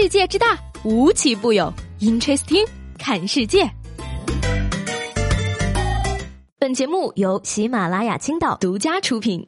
[0.00, 1.74] 世界之大，无奇不有。
[1.98, 2.64] Interesting，
[3.00, 3.68] 看世界。
[6.56, 9.44] 本节目由喜马拉雅青岛独家出品。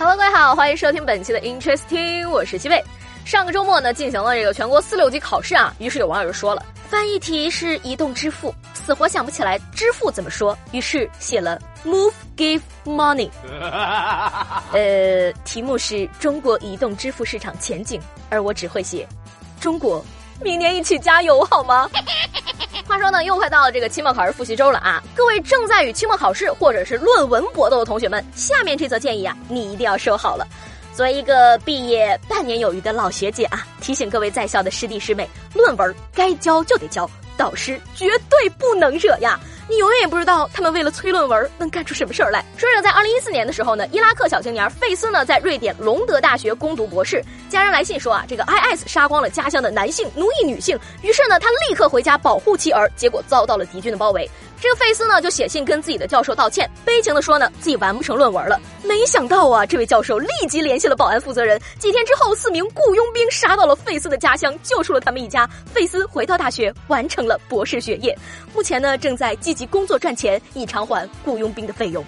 [0.00, 2.82] Hello，各位好，欢迎收听本期的 Interesting，我是西贝。
[3.24, 8.52] 上个周末呢，进行了这个全国四六级考试啊，于是有网友就说了，翻译题是移动支付，
[8.84, 11.58] 死活想不起来支付怎么说，于是写了。
[11.84, 13.30] Move, give money。
[14.72, 19.06] 呃，题目是中国移动支付市场前景，而我只会写
[19.60, 20.04] 中国，
[20.40, 21.88] 明年一起加油 好吗？
[22.88, 25.02] 话说呢，又快到了这个期末考试复习周了啊！
[25.14, 30.46] 各位正在与期末考试或者是论文搏斗的同学们，下面这则建议啊，你一定要收好了。
[30.94, 39.38] 作为一个毕业半年有余的老学姐啊，提醒各位在校的师弟师妹，论文该交就得交，导师绝对不能惹呀。
[39.66, 42.44] 你永远也不知道他们为了催论文能干出什么事儿来。
[42.58, 54.28] 说着，在二零一四年的时候呢，伊拉克小青年费斯呢在瑞典隆德大学攻读博士，家人来信说啊，这个 IS 杀光了家乡的男性，奴役女性，于是呢他立刻回家保护妻儿，结果遭到了敌军的包围。
[54.64, 58.58] 这个费斯呢就写信跟自己的教授道歉，悲情的说呢自己完不成论文了。
[58.82, 65.46] 没想到啊，这位教授立即联系了保安负责人，几天之后，四名雇佣兵杀到了费斯的家乡，救出了他们一家。
[65.66, 68.16] 费斯回到大学，完成了博士学业，
[68.54, 72.02] 目前呢正在积极工作赚钱，以偿还雇佣兵的费用。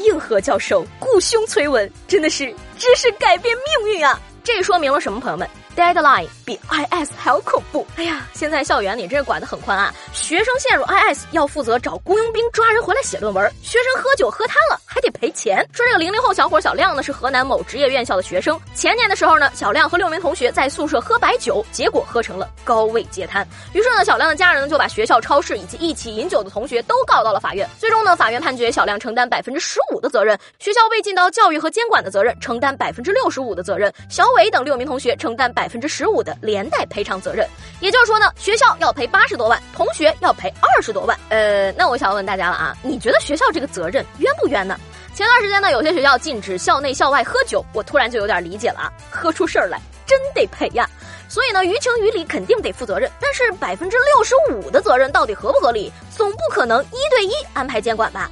[0.00, 4.20] 硬核教授雇凶催文，真的是知识改变命运啊！
[4.44, 7.86] 这说明了什么，朋友们？Deadline 比 IS 还要恐怖。
[7.96, 9.94] 哎呀，现在校园里真是管得很宽啊！
[10.12, 14.80] 学生陷入 IS 要负责找雇佣兵抓人回来写论文，学生喝酒喝瘫了
[15.10, 15.58] 赔钱。
[15.72, 18.58] 说这个零零后小伙小亮呢，是河南某职业院校的学生。
[18.74, 23.46] 前年的时候呢，小亮和六名同学在宿舍喝白酒，结果喝成了高位截瘫。
[23.72, 27.68] 于是呢，小亮的家人呢就把学校、超市以及一起饮酒的同学都告到了法院。
[27.78, 35.48] 最终呢，法院判决小亮承担百分之十五的责任，学校未尽到教育和监管的责任承担百分之六十五的责任，小伟等六名同学承担。
[35.58, 37.48] 百分之十五的连带赔偿责任，
[37.80, 41.18] 也就是说呢，学校要赔八十多万，同学要赔二十多万。
[41.30, 44.78] 呃，那我想问大家了啊，你觉得学校这个责任冤不冤呢？
[45.18, 50.88] 前段时间呢，有些学校禁止校内校外喝酒，我突然就有点理解了啊，喝出事儿来真得赔呀。
[51.28, 55.92] 所以呢，于情于理肯定得负责任，但是百分之六十五的责任到底合不合理？
[56.16, 58.30] 总不可能一对一安排监管吧？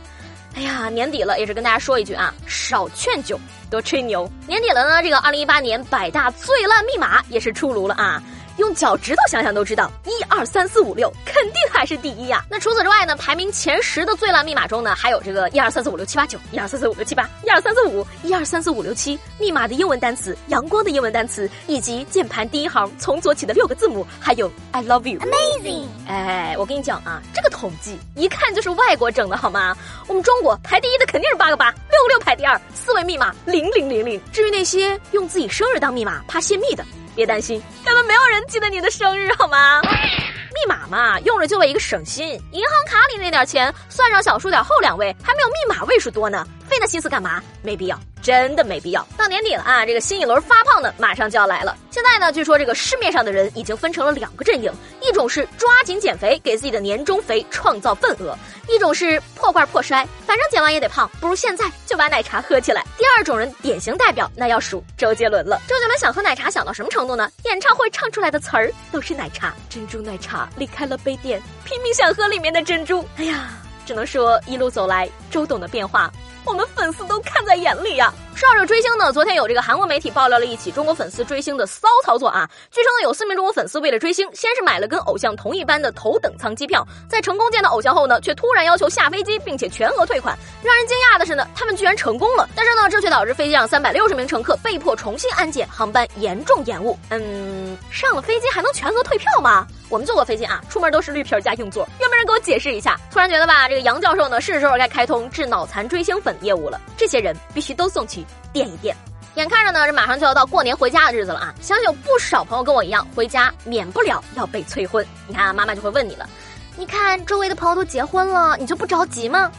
[0.55, 3.37] 哎呀，年底了，也是跟大家说一句啊，少劝酒。
[3.69, 4.31] 多吹牛！
[4.47, 8.23] 年底了呢，这个二零一八年百大最烂密码也是出炉了啊。
[8.57, 12.45] 用脚趾头想想都知道，一二三四五六肯定还是第一呀。
[12.51, 19.19] 那除此之外呢，排名前十的最烂密码中呢，还有这个一二三四五六七八九，一二三四五六七八，一二三四五，一二三四五六七。
[19.39, 25.87] 密码的英文单词，阳光的英文单词，以及键盘第一行从左起的六个字母，还有 I love you，amazing。
[26.07, 29.77] 哎，我跟你讲啊，这个统计一看就是外国整的好吗？
[30.07, 34.21] 我们中国排第一的肯定是八个八，六个六排第二，四位密码零零零零。
[34.33, 36.85] 至于那些用自己生日当密码怕泄密的。
[37.17, 39.81] 别担心，根本没有人记得你的生日，好吗？
[39.81, 42.29] 密码嘛，用着就为一个省心。
[42.53, 46.47] 银行卡里那点钱，算上小数点后两位，还没有密码位数多呢。
[46.69, 47.43] 费那心思干嘛？
[47.63, 47.99] 没必要。
[48.27, 49.07] 真的没必要。
[49.17, 51.79] 到年底了啊，这个新一轮发胖的马上就要来了。
[51.93, 58.37] 现在呢，据说这个市面上的人已经分成了两个阵营，一种是抓紧减肥，给自己的年终肥创造份额；
[58.69, 62.83] 一种是破罐破摔，反正减完也得胖，不如现在就把奶茶喝起来。
[62.99, 65.63] 第二种人典型代表，那要数周杰伦了。
[65.69, 67.31] 周杰伦想喝奶茶想到什么程度呢？
[67.45, 73.05] 演唱会唱出来的词儿都是奶茶，珍珠奶茶离开了杯垫，拼命想喝里面的珍珠。
[73.19, 73.51] 哎呀，
[73.87, 76.13] 只能说一路走来，周董的变化。
[76.45, 78.13] 我们粉丝都看在眼里呀。
[78.43, 82.49] 到这追星呢，昨天有这个韩国媒体爆料了一起中国粉丝追星的骚操作啊。
[82.71, 90.37] 据称呢，有四名中国粉丝为了追星，先是买了跟偶像同一班的头等舱机票，在成功见到偶像后呢，却突然要求下飞机，并且全额退款。
[90.63, 92.49] 让人惊讶的是呢，他们居然成功了。
[92.55, 96.99] 但是呢，这却导致飞机上三百六十名乘客被迫重新安检，航班严重延误。
[97.11, 99.67] 嗯，上了飞机还能全额退票吗？
[99.89, 102.99] 我们坐过飞机啊，出门都是绿皮加硬座，有没有人给我解释一下？
[103.11, 106.81] 突然觉得吧，这个杨教授呢，是时候该开通治脑残追星粉业务了。
[106.97, 108.26] 这些人必须都送去。
[108.53, 108.97] 垫一垫，
[109.35, 111.55] 眼看着呢，这马上就要到过年回家的日子了啊！
[111.61, 115.07] 相信有不少朋友跟我一样，回家免不了要被催婚。
[115.27, 116.29] 你看啊，妈妈就会问你了，
[116.77, 119.51] 你看周围的朋友都结婚了，你就不着急吗？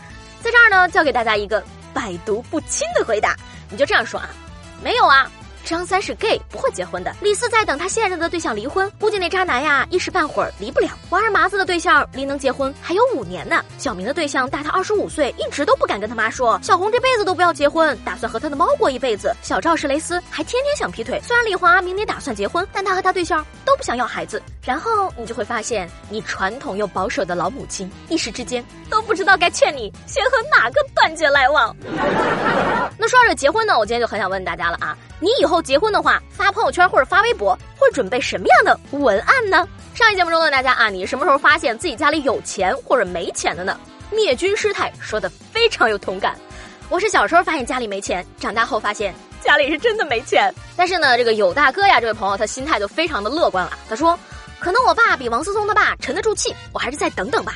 [0.41, 3.35] 在这儿呢，教给大家一个百毒不侵的回答，
[3.69, 4.29] 你就这样说啊，
[4.81, 5.29] 没有啊，
[5.67, 7.13] 张三是 gay，不会结婚的。
[7.21, 10.89] 李四在等他现任的对象离婚，估计那渣男呀一时半会儿离不了。
[11.09, 13.63] 王二麻子的对象离能结婚还有五年呢。
[13.77, 16.57] 小明的对象大他二十五岁，一直都不敢跟他妈说。
[16.63, 19.35] 小红这辈子都不要结婚，打算和他的猫过一辈子。
[19.41, 21.19] 小赵是蕾丝，还天天想劈腿。
[21.21, 24.41] 虽然李华明年打算结婚，但他和他对象都不想要孩子。
[24.63, 31.75] 然后你就会发现，你传统又保守的老母亲一时之间都不知道该劝你先和哪个断绝来往。
[32.99, 39.67] 那说到这结婚呢，我今天就很想问大家了啊，你以后结婚的话，发朋友圈或者发微博，会准备什么样的文案呢？
[39.95, 43.79] 上一节目中的大家啊，你什么时候发现自己家里有钱或者没钱的呢？
[44.11, 46.37] 灭菌师太说的非常有同感。
[46.89, 50.53] 我是小时候发现家里没钱，长大后发现家里是真的没钱。
[50.75, 53.71] 但是呢，这个有大哥呀，这位朋友他心态就非常的乐观了。
[53.89, 54.17] 他说，
[54.59, 57.55] 可能我爸比王思聪的爸沉得住气，我还是再等等吧。